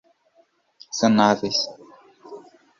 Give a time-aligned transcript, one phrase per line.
[0.97, 1.55] sanáveis